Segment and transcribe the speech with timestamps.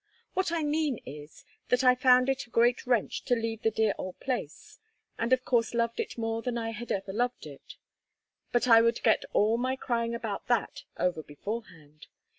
[0.33, 3.93] What I mean is, that I found it a great wrench to leave the dear
[3.99, 4.79] old place,
[5.19, 7.75] and of course loved it more than I had ever loved it.
[8.51, 12.07] But I would get all my crying about that over beforehand.